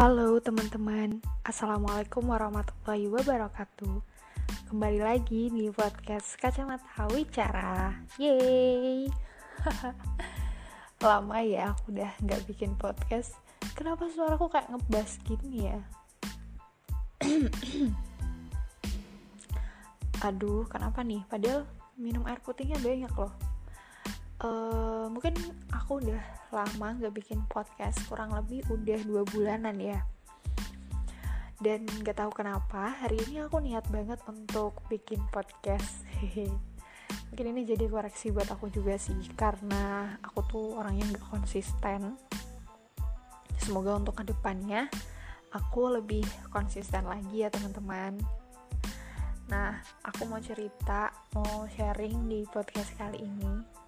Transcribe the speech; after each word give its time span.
Halo 0.00 0.40
teman-teman, 0.40 1.20
Assalamualaikum 1.44 2.24
warahmatullahi 2.24 3.04
wabarakatuh. 3.12 4.00
Kembali 4.72 4.96
lagi 4.96 5.52
di 5.52 5.68
podcast 5.68 6.40
Kacamata 6.40 7.04
Wicara. 7.12 8.00
Yeay. 8.16 9.12
Lama 11.04 11.44
ya 11.44 11.76
aku 11.76 11.92
udah 11.92 12.16
gak 12.16 12.48
bikin 12.48 12.80
podcast. 12.80 13.36
Kenapa 13.76 14.08
suaraku 14.08 14.48
kayak 14.48 14.72
ngebas 14.72 15.20
gini 15.20 15.68
ya? 15.68 15.84
Aduh, 20.32 20.64
kenapa 20.64 21.04
nih? 21.04 21.28
Padahal 21.28 21.68
minum 22.00 22.24
air 22.24 22.40
putihnya 22.40 22.80
banyak 22.80 23.12
loh 23.20 23.49
uh, 24.44 25.06
mungkin 25.12 25.36
aku 25.70 26.00
udah 26.00 26.22
lama 26.50 26.88
gak 26.98 27.14
bikin 27.14 27.44
podcast 27.46 28.00
kurang 28.08 28.32
lebih 28.34 28.64
udah 28.72 29.00
dua 29.04 29.22
bulanan 29.28 29.76
ya. 29.78 30.00
Dan 31.60 31.84
gak 32.00 32.16
tahu 32.16 32.32
kenapa 32.32 32.96
hari 33.04 33.20
ini 33.28 33.44
aku 33.44 33.60
niat 33.60 33.84
banget 33.92 34.18
untuk 34.24 34.80
bikin 34.88 35.20
podcast. 35.28 36.08
Mungkin 37.30 37.46
ini 37.54 37.62
jadi 37.66 37.86
koreksi 37.90 38.32
buat 38.32 38.48
aku 38.48 38.72
juga 38.72 38.96
sih 38.96 39.18
karena 39.36 40.14
aku 40.24 40.40
tuh 40.48 40.66
orangnya 40.80 41.20
gak 41.20 41.26
konsisten. 41.28 42.16
Semoga 43.60 44.00
untuk 44.00 44.16
ke 44.18 44.24
depannya 44.24 44.88
aku 45.52 46.00
lebih 46.00 46.24
konsisten 46.48 47.04
lagi 47.04 47.44
ya 47.44 47.52
teman-teman. 47.52 48.16
Nah, 49.50 49.82
aku 50.06 50.30
mau 50.30 50.38
cerita, 50.38 51.10
mau 51.34 51.66
sharing 51.66 52.30
di 52.30 52.46
podcast 52.46 52.94
kali 52.94 53.26
ini 53.26 53.79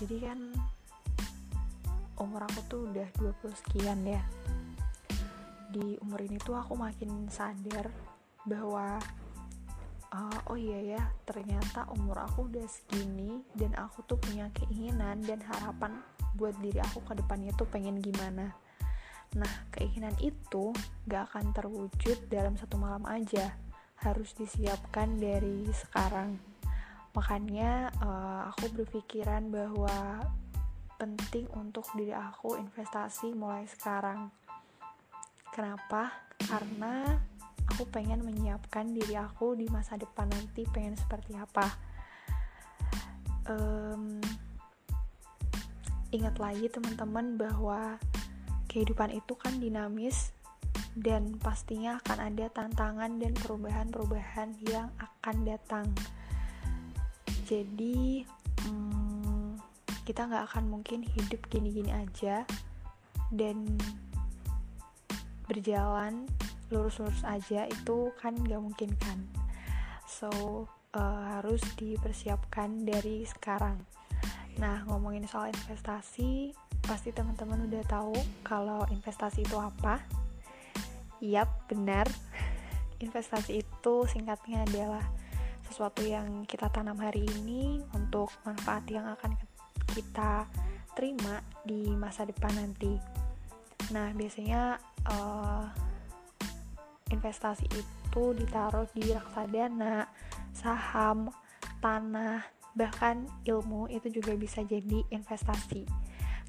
jadi 0.00 0.32
kan 0.32 0.40
umur 2.22 2.46
aku 2.46 2.60
tuh 2.70 2.80
udah 2.88 3.08
20 3.18 3.60
sekian 3.66 4.00
ya. 4.06 4.22
Di 5.72 5.98
umur 6.04 6.20
ini 6.22 6.38
tuh 6.38 6.54
aku 6.54 6.76
makin 6.76 7.26
sadar 7.32 7.88
bahwa 8.44 9.00
uh, 10.12 10.38
oh 10.52 10.58
iya 10.58 10.98
ya 10.98 11.02
ternyata 11.24 11.88
umur 11.90 12.22
aku 12.22 12.46
udah 12.46 12.66
segini 12.68 13.40
dan 13.56 13.72
aku 13.74 14.04
tuh 14.04 14.20
punya 14.20 14.52
keinginan 14.52 15.24
dan 15.24 15.40
harapan 15.40 15.98
buat 16.36 16.54
diri 16.60 16.78
aku 16.80 17.00
ke 17.04 17.16
depannya 17.18 17.52
tuh 17.56 17.66
pengen 17.66 17.98
gimana. 17.98 18.52
Nah 19.34 19.52
keinginan 19.72 20.14
itu 20.20 20.76
gak 21.08 21.32
akan 21.32 21.56
terwujud 21.56 22.28
dalam 22.28 22.54
satu 22.60 22.76
malam 22.76 23.02
aja. 23.08 23.56
Harus 24.02 24.34
disiapkan 24.34 25.16
dari 25.16 25.64
sekarang 25.70 26.51
makanya 27.12 27.92
uh, 28.00 28.48
aku 28.48 28.72
berpikiran 28.72 29.52
bahwa 29.52 30.24
penting 30.96 31.50
untuk 31.58 31.84
diri 31.98 32.14
aku 32.14 32.56
investasi 32.56 33.34
mulai 33.34 33.66
sekarang. 33.66 34.30
Kenapa? 35.52 36.14
Karena 36.40 37.04
aku 37.68 37.84
pengen 37.90 38.24
menyiapkan 38.24 38.94
diri 38.94 39.18
aku 39.18 39.58
di 39.58 39.68
masa 39.68 39.98
depan 39.98 40.30
nanti 40.30 40.64
pengen 40.70 40.96
seperti 40.96 41.36
apa. 41.36 41.66
Um, 43.50 44.22
ingat 46.14 46.38
lagi 46.38 46.70
teman-teman 46.70 47.34
bahwa 47.34 47.98
kehidupan 48.70 49.12
itu 49.12 49.34
kan 49.34 49.58
dinamis 49.58 50.30
dan 50.96 51.36
pastinya 51.40 51.98
akan 52.04 52.32
ada 52.32 52.46
tantangan 52.52 53.18
dan 53.18 53.32
perubahan-perubahan 53.36 54.60
yang 54.68 54.92
akan 55.00 55.36
datang 55.44 55.88
jadi 57.52 58.24
hmm, 58.64 59.60
kita 60.08 60.24
nggak 60.24 60.48
akan 60.48 60.72
mungkin 60.72 61.04
hidup 61.04 61.44
gini-gini 61.52 61.92
aja 61.92 62.48
dan 63.28 63.76
berjalan 65.44 66.24
lurus-lurus 66.72 67.20
aja 67.28 67.68
itu 67.68 68.08
kan 68.16 68.32
nggak 68.32 68.56
mungkin 68.56 68.96
kan. 68.96 69.20
So 70.08 70.32
uh, 70.96 71.20
harus 71.36 71.60
dipersiapkan 71.76 72.88
dari 72.88 73.28
sekarang. 73.28 73.84
Nah 74.56 74.88
ngomongin 74.88 75.28
soal 75.28 75.52
investasi 75.52 76.56
pasti 76.88 77.12
teman-teman 77.12 77.68
udah 77.68 77.84
tahu 77.84 78.16
kalau 78.40 78.88
investasi 78.88 79.44
itu 79.44 79.60
apa. 79.60 80.00
Yap, 81.20 81.68
benar. 81.68 82.08
Investasi 83.04 83.60
itu 83.60 83.94
singkatnya 84.08 84.64
adalah 84.66 85.04
sesuatu 85.72 86.04
yang 86.04 86.44
kita 86.44 86.68
tanam 86.68 87.00
hari 87.00 87.24
ini 87.40 87.80
untuk 87.96 88.28
manfaat 88.44 88.84
yang 88.92 89.08
akan 89.08 89.32
kita 89.88 90.44
terima 90.92 91.40
di 91.64 91.88
masa 91.96 92.28
depan 92.28 92.52
nanti. 92.52 93.00
Nah, 93.88 94.12
biasanya 94.12 94.76
uh, 95.08 95.64
investasi 97.08 97.64
itu 97.72 98.24
ditaruh 98.36 98.84
di 98.92 99.16
reksadana, 99.16 100.12
saham, 100.52 101.32
tanah, 101.80 102.44
bahkan 102.76 103.24
ilmu 103.48 103.88
itu 103.88 104.12
juga 104.12 104.36
bisa 104.36 104.60
jadi 104.68 105.00
investasi. 105.08 105.88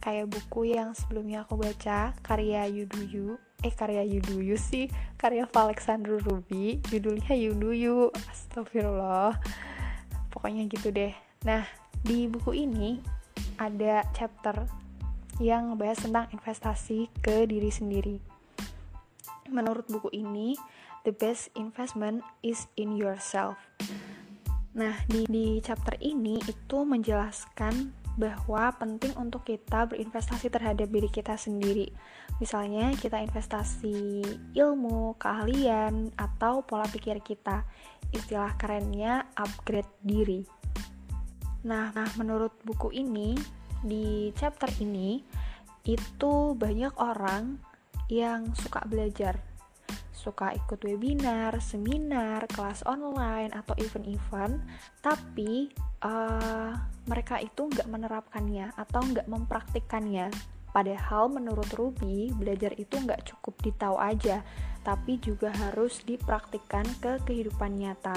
Kayak 0.00 0.32
buku 0.32 0.72
yang 0.72 0.96
sebelumnya 0.96 1.44
aku 1.44 1.60
baca, 1.60 2.16
karya 2.24 2.64
Yuduyu, 2.72 3.36
eh 3.60 3.72
karya 3.72 4.04
Yuduyu 4.04 4.56
sih. 4.56 4.88
Karya 5.20 5.44
Alexander 5.52 6.16
Ruby. 6.20 6.80
Judulnya 6.88 7.36
Yuduyu 7.36 8.08
astagfirullah. 8.32 9.36
Pokoknya 10.32 10.64
gitu 10.68 10.88
deh. 10.92 11.12
Nah 11.44 11.64
di 12.00 12.24
buku 12.28 12.56
ini 12.56 13.00
ada 13.60 14.04
chapter 14.16 14.64
yang 15.40 15.72
ngebahas 15.72 16.00
tentang 16.04 16.26
investasi 16.32 17.08
ke 17.20 17.44
diri 17.48 17.68
sendiri. 17.72 18.16
Menurut 19.48 19.88
buku 19.88 20.12
ini 20.12 20.56
the 21.04 21.12
best 21.12 21.48
investment 21.56 22.24
is 22.44 22.68
in 22.76 22.96
yourself. 22.96 23.56
Nah 24.76 25.00
di, 25.08 25.24
di 25.28 25.58
chapter 25.64 25.96
ini 26.00 26.40
itu 26.44 26.78
menjelaskan 26.84 27.99
bahwa 28.18 28.74
penting 28.74 29.14
untuk 29.18 29.46
kita 29.46 29.86
berinvestasi 29.86 30.50
terhadap 30.50 30.90
diri 30.90 31.10
kita 31.10 31.38
sendiri. 31.38 31.90
Misalnya, 32.42 32.90
kita 32.98 33.22
investasi 33.22 34.22
ilmu, 34.56 35.14
keahlian, 35.20 36.10
atau 36.18 36.64
pola 36.66 36.86
pikir 36.90 37.22
kita. 37.22 37.62
Istilah 38.10 38.58
kerennya 38.58 39.30
upgrade 39.38 39.90
diri. 40.02 40.42
Nah, 41.66 41.92
nah 41.92 42.08
menurut 42.16 42.56
buku 42.64 42.90
ini 42.96 43.36
di 43.84 44.32
chapter 44.36 44.68
ini 44.80 45.20
itu 45.84 46.56
banyak 46.56 46.92
orang 47.00 47.56
yang 48.12 48.52
suka 48.52 48.84
belajar 48.84 49.50
suka 50.20 50.52
ikut 50.52 50.84
webinar, 50.84 51.56
seminar, 51.64 52.44
kelas 52.52 52.84
online 52.84 53.56
atau 53.56 53.72
event-event, 53.80 54.60
tapi 55.00 55.72
uh, 56.04 56.72
mereka 57.08 57.40
itu 57.40 57.68
nggak 57.68 57.88
menerapkannya 57.88 58.76
atau 58.76 59.00
nggak 59.02 59.26
mempraktikkannya. 59.28 60.28
Padahal 60.70 61.26
menurut 61.26 61.66
Ruby, 61.74 62.30
belajar 62.30 62.70
itu 62.78 62.94
nggak 62.94 63.26
cukup 63.26 63.58
ditahu 63.58 63.98
aja, 63.98 64.46
tapi 64.86 65.18
juga 65.18 65.50
harus 65.50 65.98
dipraktikkan 66.06 66.86
ke 67.02 67.18
kehidupan 67.26 67.74
nyata. 67.74 68.14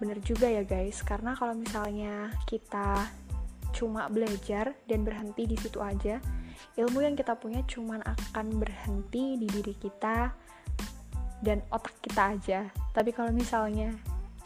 Bener 0.00 0.16
juga 0.24 0.48
ya 0.48 0.64
guys, 0.64 1.04
karena 1.04 1.36
kalau 1.36 1.52
misalnya 1.52 2.32
kita 2.48 3.04
cuma 3.76 4.08
belajar 4.08 4.72
dan 4.88 5.04
berhenti 5.04 5.44
di 5.44 5.56
situ 5.60 5.84
aja, 5.84 6.16
ilmu 6.80 7.04
yang 7.04 7.12
kita 7.12 7.36
punya 7.36 7.60
cuma 7.68 8.00
akan 8.00 8.56
berhenti 8.56 9.36
di 9.36 9.44
diri 9.44 9.76
kita 9.76 10.32
dan 11.44 11.60
otak 11.68 11.92
kita 12.00 12.22
aja. 12.40 12.60
Tapi 12.96 13.12
kalau 13.12 13.36
misalnya 13.36 13.92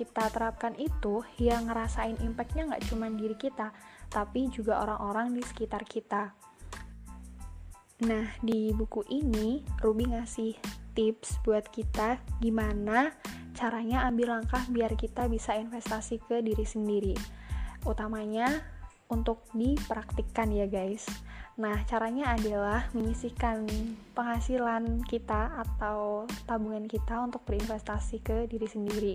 kita 0.00 0.32
terapkan 0.32 0.72
itu 0.80 1.20
yang 1.36 1.68
ngerasain 1.68 2.16
impactnya 2.24 2.72
nggak 2.72 2.88
cuma 2.88 3.12
diri 3.12 3.36
kita 3.36 3.68
tapi 4.08 4.48
juga 4.48 4.80
orang-orang 4.80 5.36
di 5.36 5.44
sekitar 5.44 5.84
kita. 5.84 6.32
Nah 8.08 8.32
di 8.40 8.72
buku 8.72 9.04
ini 9.12 9.60
Ruby 9.84 10.16
ngasih 10.16 10.56
tips 10.96 11.44
buat 11.44 11.68
kita 11.68 12.16
gimana 12.40 13.12
caranya 13.52 14.08
ambil 14.08 14.40
langkah 14.40 14.64
biar 14.72 14.96
kita 14.96 15.28
bisa 15.28 15.52
investasi 15.52 16.16
ke 16.24 16.40
diri 16.40 16.64
sendiri. 16.64 17.12
Utamanya 17.84 18.48
untuk 19.12 19.44
dipraktikkan 19.52 20.48
ya 20.54 20.64
guys. 20.70 21.04
Nah, 21.60 21.76
caranya 21.84 22.32
adalah 22.38 22.88
menyisihkan 22.96 23.68
penghasilan 24.16 25.04
kita 25.04 25.60
atau 25.60 26.24
tabungan 26.48 26.88
kita 26.88 27.20
untuk 27.20 27.44
berinvestasi 27.44 28.24
ke 28.24 28.48
diri 28.48 28.64
sendiri. 28.64 29.14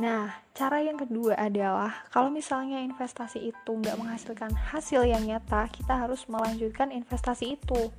Nah, 0.00 0.32
cara 0.56 0.80
yang 0.80 0.96
kedua 0.96 1.36
adalah 1.36 2.08
kalau 2.08 2.32
misalnya 2.32 2.80
investasi 2.80 3.52
itu 3.52 3.70
nggak 3.76 4.00
menghasilkan 4.00 4.48
hasil 4.72 5.04
yang 5.04 5.20
nyata, 5.28 5.68
kita 5.68 5.92
harus 5.92 6.24
melanjutkan 6.32 6.88
investasi 6.88 7.60
itu. 7.60 7.92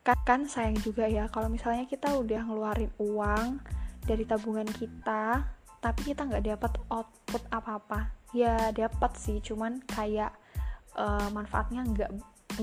Kan 0.00 0.48
sayang 0.48 0.80
juga 0.80 1.04
ya 1.04 1.28
kalau 1.28 1.52
misalnya 1.52 1.84
kita 1.84 2.16
udah 2.16 2.48
ngeluarin 2.48 2.88
uang 2.96 3.60
dari 4.08 4.24
tabungan 4.24 4.64
kita, 4.72 5.44
tapi 5.84 6.00
kita 6.00 6.24
nggak 6.24 6.48
dapat 6.48 6.72
output 6.88 7.42
apa-apa. 7.52 8.08
Ya 8.32 8.72
dapat 8.72 9.12
sih, 9.20 9.36
cuman 9.44 9.84
kayak 9.84 10.32
uh, 10.96 11.28
manfaatnya 11.28 11.84
nggak 11.84 12.10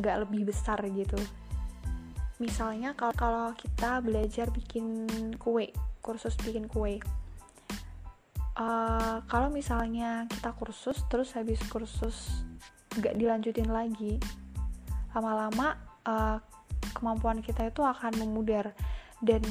nggak 0.02 0.16
lebih 0.26 0.50
besar 0.50 0.82
gitu. 0.90 1.18
misalnya 2.40 2.96
kalau 2.96 3.12
kalau 3.20 3.48
kita 3.52 4.00
belajar 4.00 4.48
bikin 4.48 5.04
kue 5.36 5.76
kursus 6.00 6.40
bikin 6.40 6.72
kue 6.72 6.96
uh, 8.60 9.24
kalau 9.26 9.48
misalnya 9.50 10.28
kita 10.28 10.52
kursus 10.54 11.02
terus 11.08 11.34
habis 11.34 11.64
kursus 11.72 12.44
nggak 13.00 13.16
dilanjutin 13.16 13.70
lagi 13.72 14.20
lama-lama 15.16 15.74
uh, 16.06 16.38
kemampuan 16.94 17.42
kita 17.42 17.70
itu 17.70 17.82
akan 17.82 18.20
memudar. 18.20 18.74
Dan 19.20 19.42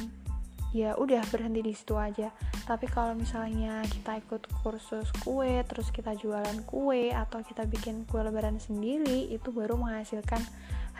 ya 0.73 0.93
udah 1.01 1.25
berhenti 1.33 1.65
di 1.65 1.73
situ 1.73 1.97
aja. 1.97 2.29
Tapi 2.69 2.85
kalau 2.89 3.17
misalnya 3.17 3.81
kita 3.89 4.21
ikut 4.21 4.45
kursus 4.61 5.09
kue 5.25 5.65
terus 5.65 5.89
kita 5.89 6.13
jualan 6.17 6.65
kue 6.69 7.09
atau 7.13 7.41
kita 7.41 7.65
bikin 7.65 8.05
kue 8.05 8.21
lebaran 8.21 8.61
sendiri 8.61 9.33
itu 9.33 9.49
baru 9.49 9.81
menghasilkan 9.81 10.45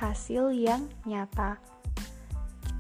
hasil 0.01 0.55
yang 0.55 0.89
nyata 1.05 1.61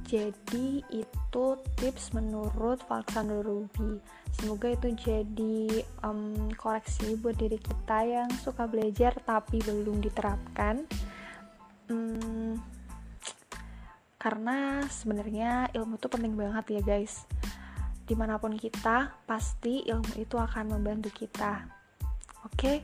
jadi 0.08 0.80
itu 0.88 1.44
tips 1.76 2.16
menurut 2.16 2.80
Alexander 2.88 3.44
Ruby. 3.44 4.00
Semoga 4.40 4.72
itu 4.72 4.96
jadi 4.96 5.84
um, 6.00 6.48
koreksi 6.56 7.12
buat 7.20 7.36
diri 7.36 7.60
kita 7.60 8.08
yang 8.08 8.32
suka 8.40 8.64
belajar 8.64 9.12
tapi 9.28 9.60
belum 9.60 10.00
diterapkan. 10.00 10.88
Um, 11.92 12.56
karena 14.16 14.80
sebenarnya 14.88 15.68
ilmu 15.76 16.00
itu 16.00 16.08
penting 16.08 16.34
banget 16.34 16.80
ya 16.80 16.82
guys. 16.82 17.28
Di 18.08 18.16
mana 18.16 18.40
pun 18.40 18.56
kita 18.56 19.12
pasti 19.28 19.84
ilmu 19.84 20.16
itu 20.16 20.40
akan 20.40 20.72
membantu 20.72 21.12
kita. 21.12 21.68
Oke? 22.48 22.80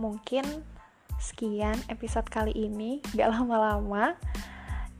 Mungkin 0.00 0.44
sekian 1.20 1.76
episode 1.92 2.32
kali 2.32 2.56
ini. 2.56 3.04
Gak 3.12 3.28
lama-lama 3.28 4.16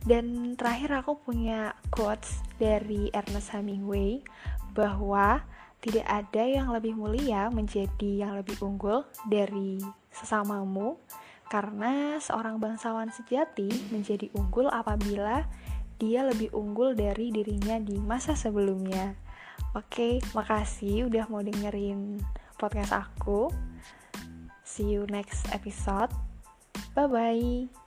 dan 0.07 0.55
terakhir 0.55 1.03
aku 1.03 1.19
punya 1.19 1.75
quotes 1.91 2.39
dari 2.55 3.11
Ernest 3.11 3.51
Hemingway 3.51 4.23
bahwa 4.71 5.43
tidak 5.83 6.07
ada 6.07 6.43
yang 6.47 6.71
lebih 6.71 6.95
mulia 6.95 7.51
menjadi 7.51 8.25
yang 8.25 8.33
lebih 8.39 8.57
unggul 8.63 9.03
dari 9.27 9.77
sesamamu 10.09 10.97
karena 11.51 12.17
seorang 12.23 12.57
bangsawan 12.57 13.11
sejati 13.11 13.67
menjadi 13.91 14.31
unggul 14.35 14.71
apabila 14.71 15.43
dia 15.99 16.23
lebih 16.23 16.55
unggul 16.55 16.95
dari 16.95 17.29
dirinya 17.29 17.77
di 17.81 17.99
masa 17.99 18.33
sebelumnya. 18.33 19.17
Oke, 19.73 20.21
makasih 20.37 21.09
udah 21.09 21.25
mau 21.27 21.41
dengerin 21.41 22.21
podcast 22.55 22.93
aku. 22.93 23.49
See 24.63 24.93
you 24.93 25.09
next 25.09 25.49
episode. 25.51 26.13
Bye 26.93 27.09
bye. 27.09 27.86